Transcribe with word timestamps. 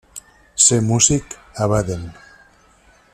Ser 0.67 0.79
músic 0.87 1.37
a 1.65 1.69
Baden. 1.75 2.11